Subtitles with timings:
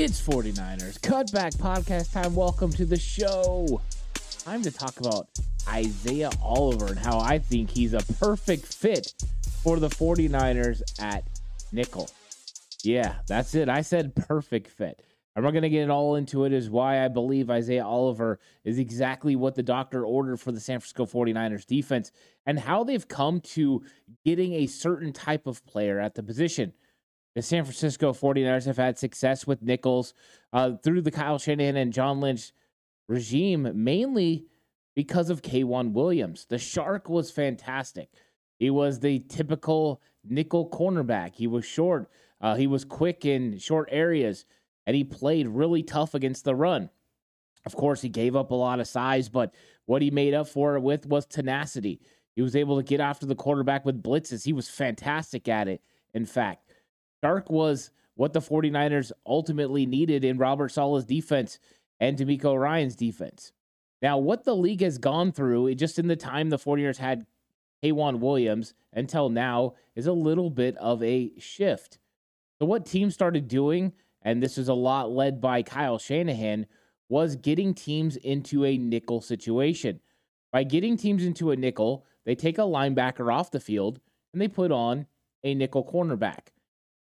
[0.00, 2.36] It's 49ers Cutback Podcast time.
[2.36, 3.80] Welcome to the show.
[4.44, 5.26] Time to talk about
[5.68, 9.12] Isaiah Oliver and how I think he's a perfect fit
[9.60, 11.24] for the 49ers at
[11.72, 12.08] nickel.
[12.84, 13.68] Yeah, that's it.
[13.68, 15.02] I said perfect fit.
[15.34, 18.78] I'm not going to get all into it, is why I believe Isaiah Oliver is
[18.78, 22.12] exactly what the doctor ordered for the San Francisco 49ers defense
[22.46, 23.82] and how they've come to
[24.24, 26.72] getting a certain type of player at the position.
[27.34, 30.14] The San Francisco 49ers have had success with nickels
[30.52, 32.52] uh, through the Kyle Shanahan and John Lynch
[33.08, 34.46] regime, mainly
[34.96, 36.46] because of K'Waun Williams.
[36.48, 38.08] The Shark was fantastic.
[38.58, 41.34] He was the typical nickel cornerback.
[41.36, 44.44] He was short, uh, he was quick in short areas,
[44.86, 46.90] and he played really tough against the run.
[47.66, 49.54] Of course, he gave up a lot of size, but
[49.86, 52.00] what he made up for it with was tenacity.
[52.34, 54.44] He was able to get after the quarterback with blitzes.
[54.44, 55.82] He was fantastic at it,
[56.14, 56.67] in fact.
[57.22, 61.58] Shark was what the 49ers ultimately needed in Robert Saleh's defense
[62.00, 63.52] and DeMeco Ryans' defense.
[64.00, 67.26] Now, what the league has gone through, just in the time the 49ers had
[67.82, 71.98] K'Waun Williams until now, is a little bit of a shift.
[72.58, 73.92] So, what teams started doing,
[74.22, 76.66] and this is a lot led by Kyle Shanahan,
[77.08, 80.00] was getting teams into a nickel situation.
[80.52, 84.00] By getting teams into a nickel, they take a linebacker off the field
[84.32, 85.06] and they put on
[85.42, 86.48] a nickel cornerback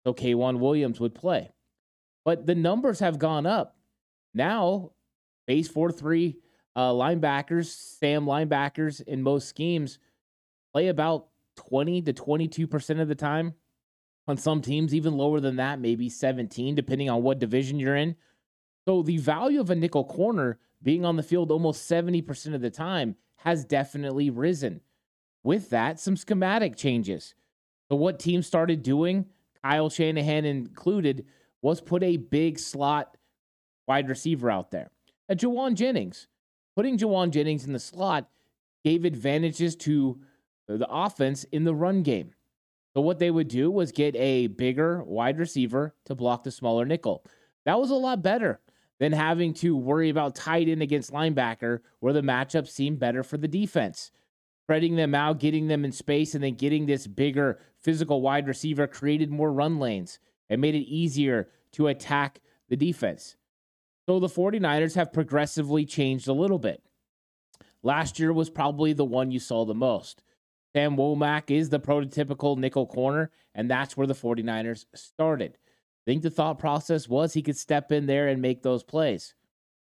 [0.05, 1.53] so K'Waun Williams would play.
[2.25, 3.77] But the numbers have gone up.
[4.35, 4.93] Now,
[5.47, 6.37] base 4 3
[6.75, 9.99] uh, linebackers, Sam linebackers in most schemes
[10.73, 13.55] play about 20 to 22% of the time.
[14.29, 18.17] On some teams, even lower than that, maybe 17, depending on what division you're in.
[18.87, 22.71] So the value of a nickel corner being on the field almost 70% of the
[22.71, 24.81] time has definitely risen.
[25.43, 27.35] With that, some schematic changes.
[27.89, 29.27] So, what teams started doing
[29.65, 31.27] Kyle Shanahan included,
[31.61, 33.17] was put a big slot
[33.87, 34.91] wide receiver out there.
[35.29, 36.27] And Jauan Jennings,
[36.75, 38.29] putting Jauan Jennings in the slot
[38.85, 40.21] gave advantages to
[40.67, 42.33] the offense in the run game.
[42.95, 46.85] So what they would do was get a bigger wide receiver to block the smaller
[46.85, 47.25] nickel.
[47.65, 48.61] That was a lot better
[48.99, 53.37] than having to worry about tight end against linebacker, where the matchup seemed better for
[53.37, 54.11] the defense
[54.65, 58.87] spreading them out, getting them in space, and then getting this bigger physical wide receiver
[58.87, 63.37] created more run lanes and made it easier to attack the defense.
[64.07, 66.83] So the 49ers have progressively changed a little bit.
[67.83, 70.23] Last year was probably the one you saw the most.
[70.75, 75.59] Sam Womack is the prototypical nickel corner, and that's where the 49ers started.
[76.07, 79.35] I think the thought process was he could step in there and make those plays.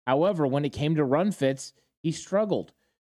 [0.06, 2.72] However, when it came to run fits, he struggled.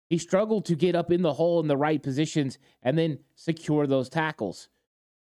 [0.08, 3.86] He struggled to get up in the hole in the right positions and then secure
[3.86, 4.68] those tackles.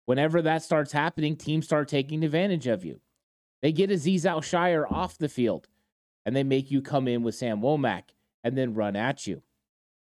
[0.05, 3.01] Whenever that starts happening, teams start taking advantage of you.
[3.61, 5.67] They get Azeez Al-Shaair off the field
[6.25, 8.03] and they make you come in with Sam Womack
[8.43, 9.41] and then run at you.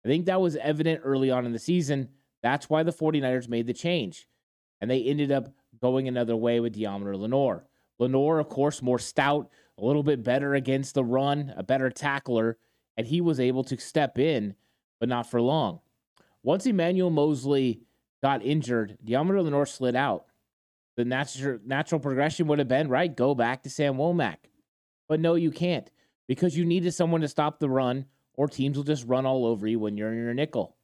[0.04, 2.08] I think that was evident early on in the season.
[2.42, 4.28] That's why the 49ers made the change.
[4.80, 5.48] And they ended up
[5.80, 7.66] going another way with Deommodore Lenoir.
[7.98, 12.56] Lenoir, of course, more stout, a little bit better against the run, a better tackler
[13.00, 14.54] and he was able to step in,
[15.00, 15.80] but not for long.
[16.42, 17.82] Once Emmanuel Moseley
[18.22, 20.26] got injured, Deommodore Lenoir slid out.
[20.96, 24.36] The natural natural progression would have been right, go back to Sam Womack.
[25.08, 25.90] But no, you can't
[26.28, 29.66] because you needed someone to stop the run, or teams will just run all over
[29.66, 30.76] you when you're in your nickel.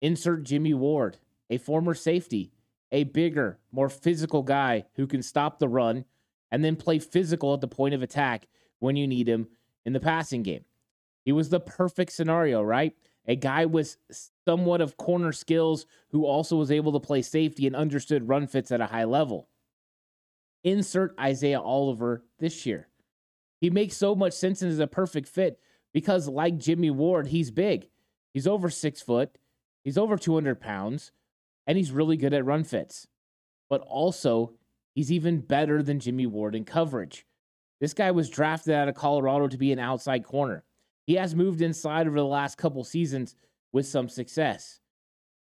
[0.00, 1.18] Insert Jimmy Ward,
[1.50, 2.52] a former safety,
[2.90, 6.04] a bigger, more physical guy who can stop the run
[6.50, 8.48] and then play physical at the point of attack
[8.78, 9.48] when you need him
[9.84, 10.64] in the passing game.
[11.24, 12.94] He was the perfect scenario, right?
[13.28, 13.98] A guy with
[14.46, 18.72] somewhat of corner skills who also was able to play safety and understood run fits
[18.72, 19.48] at a high level.
[20.64, 22.88] Insert Isaiah Oliver this year.
[23.60, 25.60] He makes so much sense and is a perfect fit
[25.92, 27.90] because, like Jimmy Ward, he's big.
[28.32, 29.36] He's over six foot,
[29.84, 31.12] he's over 200 pounds,
[31.66, 33.08] and he's really good at run fits.
[33.68, 34.54] But also,
[34.94, 37.26] he's even better than Jimmy Ward in coverage.
[37.80, 40.64] This guy was drafted out of Colorado to be an outside corner.
[41.08, 43.34] He has moved inside over the last couple seasons
[43.72, 44.78] with some success.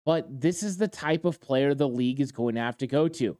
[0.06, 3.10] But this is the type of player the league is going to have to go
[3.10, 3.38] to.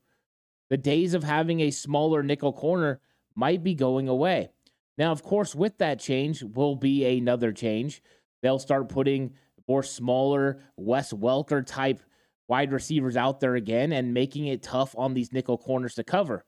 [0.69, 3.00] The days of having a smaller nickel corner
[3.33, 4.50] might be going away.
[4.97, 8.03] Now, of course, with that change will be another change.
[8.44, 9.31] They'll start putting
[9.65, 12.01] more smaller Wes Welker type
[12.50, 16.44] wide receivers out there again and making it tough on these nickel corners to cover,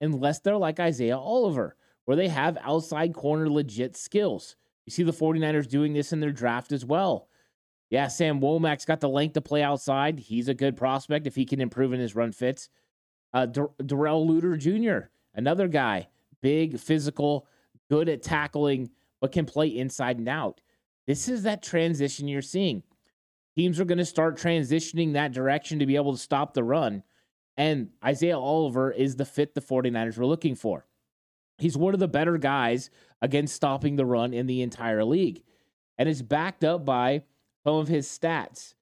[0.00, 4.56] unless they're like Isaiah Oliver, where they have outside corner legit skills.
[4.90, 7.28] You see the 49ers doing this in their draft as well.
[7.90, 10.18] Yeah, Sam Womack's got the length to play outside.
[10.18, 12.68] He's a good prospect if he can improve in his run fits.
[13.32, 16.08] Uh, Darrell Luter Jr., another guy,
[16.42, 17.46] big, physical,
[17.88, 18.90] good at tackling,
[19.20, 20.60] but can play inside and out.
[21.06, 22.82] This is that transition you're seeing.
[23.56, 27.04] Teams are going to start transitioning that direction to be able to stop the run.
[27.56, 30.84] And Isaiah Oliver is the fit the 49ers were looking for.
[31.58, 32.90] He's one of the better guys
[33.22, 35.42] against stopping the run in the entire league.
[35.98, 37.22] And it's backed up by
[37.64, 38.74] some of his stats.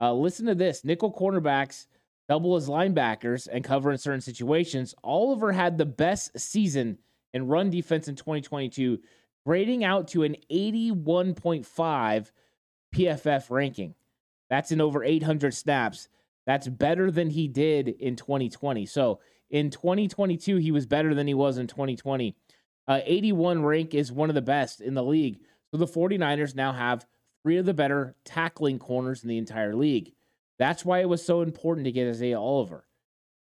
[0.00, 1.86] Uh, listen to this nickel cornerbacks
[2.28, 4.94] double as linebackers and cover in certain situations.
[5.02, 6.98] Oliver had the best season
[7.32, 8.98] in run defense in 2022,
[9.44, 12.30] grading out to an 81.5
[12.94, 13.94] PFF ranking.
[14.48, 16.08] That's in over 800 snaps.
[16.46, 18.86] That's better than he did in 2020.
[18.86, 19.20] So
[19.50, 22.36] in 2022, he was better than he was in 2020.
[22.88, 25.40] Uh, 81 rank is one of the best in the league.
[25.70, 27.06] So the 49ers now have
[27.42, 30.12] three of the better tackling corners in the entire league.
[30.58, 32.86] That's why it was so important to get Isaiah Oliver.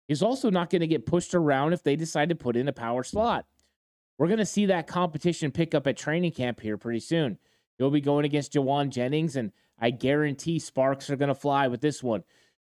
[0.09, 2.73] He's also not going to get pushed around if they decide to put in a
[2.73, 3.47] power slot.
[4.19, 7.39] We're going to see that competition pick up at training camp here pretty soon.
[7.79, 11.81] He'll be going against Jauan Jennings, and I guarantee sparks are going to fly with
[11.81, 12.23] this one.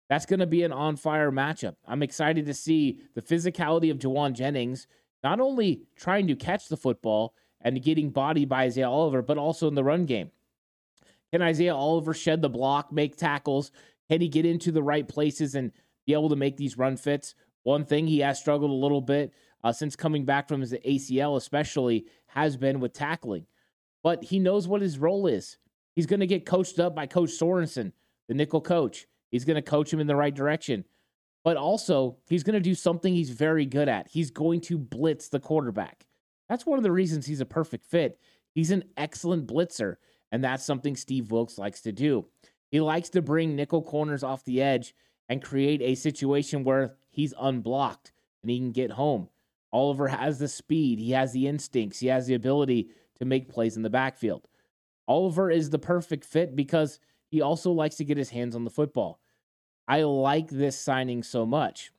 [0.09, 1.75] That's going to be an on fire matchup.
[1.85, 4.87] I'm excited to see the physicality of Jauan Jennings,
[5.23, 9.67] not only trying to catch the football and getting bodied by Isaiah Oliver, but also
[9.67, 10.31] in the run game.
[11.31, 13.71] Can Isaiah Oliver shed the block, make tackles?
[14.09, 15.71] Can he get into the right places and
[16.05, 17.35] be able to make these run fits?
[17.63, 19.33] One thing he has struggled a little bit
[19.63, 23.47] uh, since coming back from his ACL, especially, has been with tackling.
[24.03, 25.57] But he knows what his role is.
[25.95, 27.91] He's going to get coached up by Coach Sorensen,
[28.27, 29.07] the nickel coach.
[29.31, 30.85] He's going to coach him in the right direction.
[31.45, 34.07] But also, he's going to do something he's very good at.
[34.07, 36.07] He's going to blitz the quarterback.
[36.49, 38.19] That's one of the reasons he's a perfect fit.
[38.55, 39.97] He's an excellent blitzer,
[40.31, 42.25] and that's something Steve Wilks likes to do.
[42.71, 44.95] He likes to bring nickel corners off the edge
[45.29, 48.11] and create a situation where he's unblocked
[48.41, 49.29] and he can get home.
[49.71, 52.89] Oliver has the speed, he has the instincts, he has the ability
[53.19, 54.47] to make plays in the backfield.
[55.07, 58.71] Oliver is the perfect fit because he also likes to get his hands on the
[58.71, 59.19] football.
[59.87, 61.91] I like this signing so much.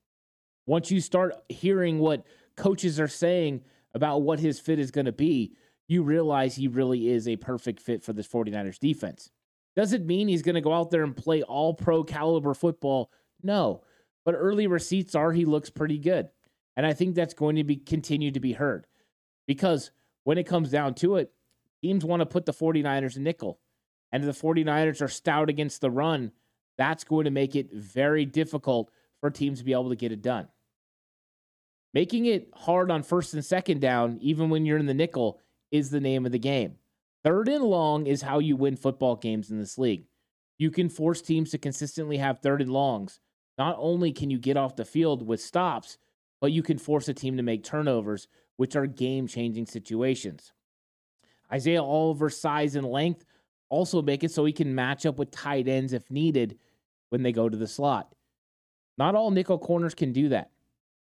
[0.66, 3.62] Once you start hearing what coaches are saying
[3.94, 5.52] about what his fit is going to be,
[5.88, 9.30] you realize he really is a perfect fit for this 49ers defense.
[9.76, 13.10] Doesn't mean he's going to go out there and play all pro caliber football.
[13.42, 13.82] No.
[14.24, 16.28] But early receipts are he looks pretty good.
[16.76, 18.86] And I think that's going to be continue to be heard.
[19.46, 19.92] Because
[20.24, 21.30] when it comes down to it,
[21.82, 23.60] teams want to put the 49ers in nickel.
[24.10, 26.32] And the 49ers are stout against the run,
[26.76, 28.90] that's going to make it very difficult
[29.20, 30.48] for teams to be able to get it done.
[31.94, 35.40] Making it hard on first and second down, even when you're in the nickel,
[35.70, 36.76] is the name of the game.
[37.24, 40.04] Third and long is how you win football games in this league.
[40.58, 43.20] You can force teams to consistently have third and longs.
[43.58, 45.98] Not only can you get off the field with stops,
[46.40, 50.52] but you can force a team to make turnovers, which are game changing situations.
[51.52, 53.24] Isaiah Oliver's size and length
[53.68, 56.58] also make it so he can match up with tight ends if needed
[57.10, 58.14] when they go to the slot.
[58.98, 60.50] Not all nickel corners can do that.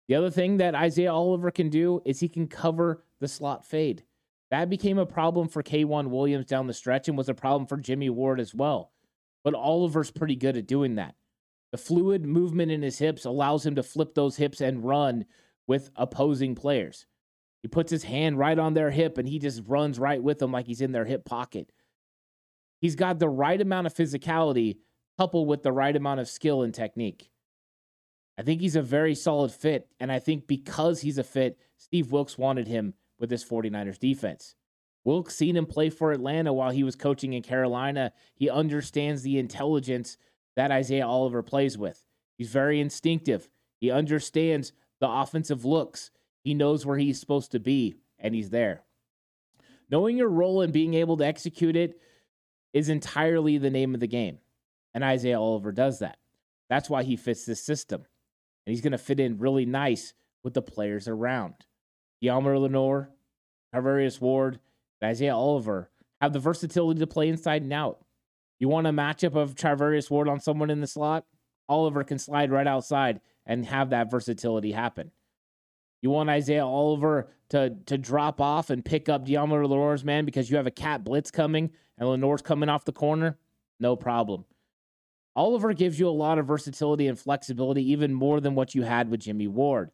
[0.08, 4.04] The other thing that Isaiah Oliver can do is he can cover the slot fade.
[4.50, 7.76] That became a problem for K'Waun Williams down the stretch and was a problem for
[7.76, 8.90] Jimmy Ward as well.
[9.44, 11.14] But Oliver's pretty good at doing that.
[11.70, 15.24] The fluid movement in his hips allows him to flip those hips and run
[15.68, 17.06] with opposing players.
[17.62, 20.50] He puts his hand right on their hip and he just runs right with them
[20.50, 21.70] like he's in their hip pocket.
[22.80, 24.78] He's got the right amount of physicality
[25.18, 27.30] coupled with the right amount of skill and technique.
[28.38, 29.88] I think he's a very solid fit.
[30.00, 34.54] And I think because he's a fit, Steve Wilks wanted him with this 49ers defense.
[35.04, 38.12] Wilks seen him play for Atlanta while he was coaching in Carolina.
[38.34, 40.16] He understands the intelligence
[40.56, 42.06] that Isaiah Oliver plays with.
[42.38, 43.50] He's very instinctive.
[43.78, 46.10] He understands the offensive looks.
[46.42, 48.84] He knows where he's supposed to be, and he's there.
[49.90, 52.00] Knowing your role and being able to execute it
[52.72, 54.38] is entirely the name of the game.
[54.94, 56.18] And Isaiah Oliver does that.
[56.68, 58.04] That's why he fits this system.
[58.66, 61.54] And he's going to fit in really nice with the players around.
[62.22, 63.10] Yalmer Lenoir,
[63.74, 64.60] Charvarius Ward,
[65.02, 68.04] Isaiah Oliver have the versatility to play inside and out.
[68.58, 71.24] You want a matchup of Charvarius Ward on someone in the slot?
[71.68, 75.12] Oliver can slide right outside and have that versatility happen.
[76.02, 80.50] You want Isaiah Oliver to to drop off and pick up Deommodore Lenoir's man because
[80.50, 83.38] you have a cat blitz coming and Lenoir's coming off the corner?
[83.78, 84.44] No problem.
[85.36, 89.08] Oliver gives you a lot of versatility and flexibility, even more than what you had
[89.08, 89.90] with Jimmy Ward.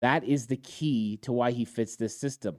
[0.00, 2.56] That is the key to why he fits this system.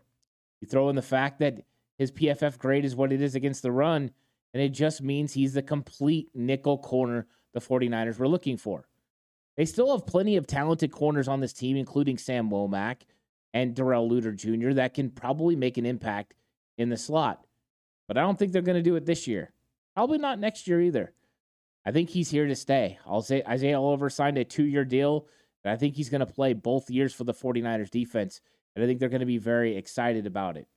[0.62, 1.66] You throw in the fact that
[1.98, 4.12] his PFF grade is what it is against the run,
[4.54, 8.88] and it just means he's the complete nickel corner the 49ers were looking for.
[9.55, 13.01] They still have plenty of talented corners on this team, including Sam Womack
[13.53, 16.33] and Darrell Luter Jr., that can probably make an impact
[16.77, 17.45] in the slot.
[18.07, 19.53] But I don't think they're going to do it this year.
[19.95, 21.13] Probably not next year either.
[21.86, 22.98] I think he's here to stay.
[23.05, 25.27] I'll say Isaiah Oliver signed a two year deal,
[25.63, 28.41] and I think he's going to play both years for the 49ers defense.
[28.75, 30.67] And I think they're going to be very excited about it.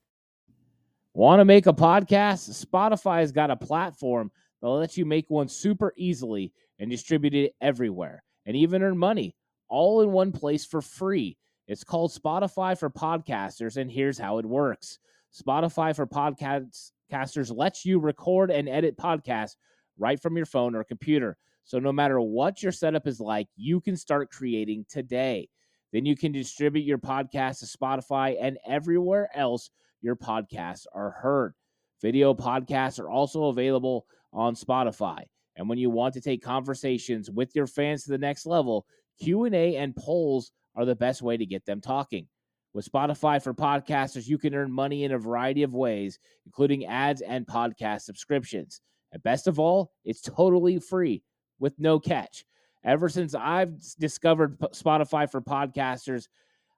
[1.14, 2.50] Want to make a podcast?
[2.66, 4.30] Spotify has got a platform
[4.60, 9.34] that lets you make one super easily and distribute it everywhere and even earn money
[9.68, 11.36] all in one place for free.
[11.66, 14.98] It's called Spotify for Podcasters, and here's how it works
[15.34, 19.56] Spotify for Podcasters lets you record and edit podcasts
[19.98, 21.36] right from your phone or computer.
[21.64, 25.48] So no matter what your setup is like, you can start creating today.
[25.92, 31.54] Then you can distribute your podcast to Spotify and everywhere else your podcasts are heard.
[32.02, 35.24] Video podcasts are also available on Spotify.
[35.56, 38.86] And when you want to take conversations with your fans to the next level,
[39.20, 42.26] Q&A and polls are the best way to get them talking.
[42.74, 47.22] With Spotify for podcasters, you can earn money in a variety of ways, including ads
[47.22, 48.82] and podcast subscriptions.
[49.12, 51.22] And best of all, it's totally free
[51.58, 52.44] with no catch.
[52.84, 56.28] Ever since I've discovered Spotify for podcasters,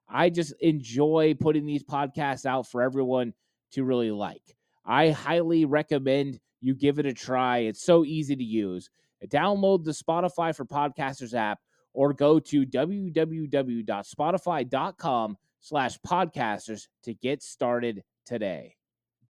[0.07, 3.33] I just enjoy putting these podcasts out for everyone
[3.73, 4.55] to really like.
[4.85, 7.59] I highly recommend you give it a try.
[7.59, 8.89] It's so easy to use.
[9.27, 11.59] Download the Spotify for Podcasters app
[11.93, 18.75] or go to www.spotify.com slash podcasters to get started today.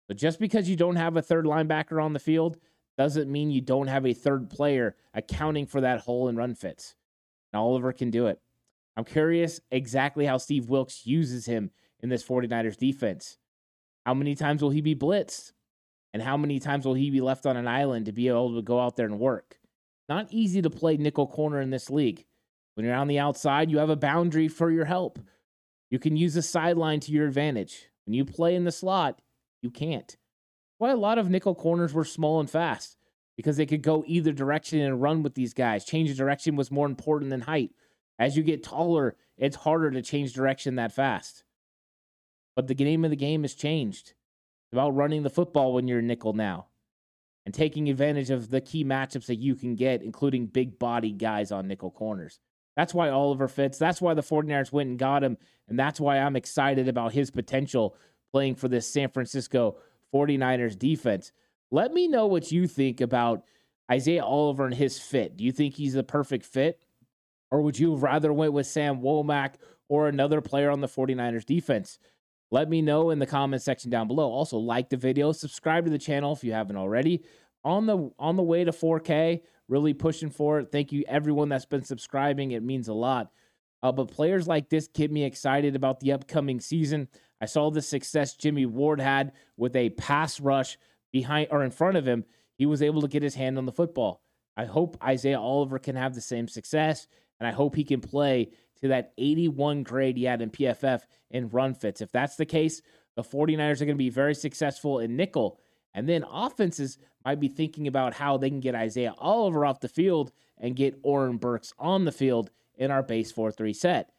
[0.09, 2.59] But just because you don't have a third linebacker on the field
[2.99, 6.95] doesn't mean you don't have a third player accounting for that hole in run fits.
[7.53, 8.39] And Oliver can do it.
[8.97, 11.71] I'm curious exactly how Steve Wilks uses him
[12.01, 13.39] in this 49ers defense.
[14.05, 15.53] How many times will he be blitzed?
[16.13, 18.63] And how many times will he be left on an island to be able to
[18.63, 19.59] go out there and work?
[20.09, 22.27] Not easy to play nickel corner in this league.
[22.75, 25.19] When you're on the outside, you have a boundary for your help.
[25.91, 27.89] You can use the sideline to your advantage.
[28.07, 29.21] When you play in the slot,
[29.63, 30.17] you can't.
[30.79, 32.97] Why a lot of nickel corners were small and fast
[33.37, 35.85] because they could go either direction and run with these guys.
[35.85, 37.71] Change of direction was more important than height.
[38.19, 41.45] As you get taller, it's harder to change direction that fast.
[42.55, 44.09] But the game of the game has changed.
[44.09, 46.67] It's about running the football when you're a nickel now
[47.45, 51.51] and taking advantage of the key matchups that you can get, including big body guys
[51.51, 52.39] on nickel corners.
[52.77, 53.79] That's why Oliver fits.
[53.79, 55.37] That's why the 49ers went and got him.
[55.69, 57.97] And that's why I'm excited about his potential
[58.33, 59.77] playing for this San Francisco
[60.15, 61.33] 49ers defense.
[61.71, 63.45] Let me know what you think about
[63.91, 65.37] Isaiah Oliver and his fit.
[65.37, 66.81] Do you think he's the perfect fit?
[67.51, 69.55] Or would you rather went with Sam Womack
[69.89, 71.99] or another player on the 49ers defense?
[72.53, 74.31] Let me know in the comment section down below.
[74.31, 77.25] Also, like the video, subscribe to the channel if you haven't already.
[77.65, 80.71] On the on the way to 4K, really pushing for it.
[80.71, 82.51] Thank you everyone that's been subscribing.
[82.51, 83.31] It means a lot.
[83.83, 87.09] Uh, but players like this get me excited about the upcoming season.
[87.41, 90.77] I saw the success Jimmy Ward had with a pass rush
[91.11, 92.25] behind or in front of him.
[92.59, 94.21] He was able to get his hand on the football.
[94.59, 97.07] I hope Isaiah Oliver can have the same success
[97.41, 98.51] and I hope he can play
[98.83, 102.01] to that 81 grade he had in PFF in run fits.
[102.01, 102.83] If that's the case,
[103.17, 105.59] the 49ers are going to be very successful in nickel.
[105.95, 109.89] And then offenses might be thinking about how they can get Isaiah Oliver off the
[109.89, 114.11] field and get Oren Burks on the field in our base 4 3 set.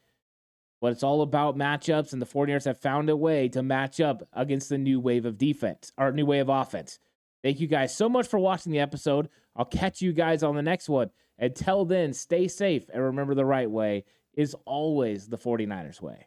[0.80, 4.22] But it's all about matchups, and the 49ers have found a way to match up
[4.32, 6.98] against the new wave of defense, or new wave of offense.
[7.42, 9.28] Thank you guys so much for watching the episode.
[9.56, 11.10] I'll catch you guys on the next one.
[11.38, 14.04] Until then, stay safe and remember the right way
[14.36, 16.26] is always the 49ers way.